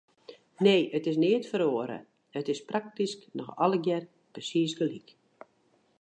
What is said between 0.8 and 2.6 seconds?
it is neat feroare, it